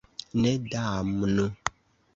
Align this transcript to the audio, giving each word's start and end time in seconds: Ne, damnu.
Ne, 0.39 0.53
damnu. 0.71 1.45